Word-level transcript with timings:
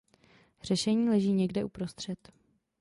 Řešení 0.63 1.09
leží 1.09 1.33
někde 1.33 1.63
uprostřed. 1.63 2.29